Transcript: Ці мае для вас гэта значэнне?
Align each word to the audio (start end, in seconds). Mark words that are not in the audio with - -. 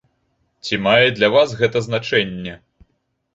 Ці 0.67 0.79
мае 0.85 1.07
для 1.17 1.29
вас 1.35 1.53
гэта 1.59 1.83
значэнне? 1.89 2.57